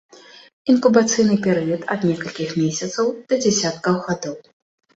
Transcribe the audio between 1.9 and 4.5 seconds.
ад некалькіх месяцаў да дзесяткаў гадоў.